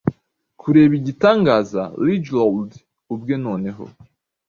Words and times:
Kureba 0.59 0.93
igitangaza 1.01 1.81
liegelord 2.05 2.71
ubwe 3.13 3.35
noneho 3.45 3.83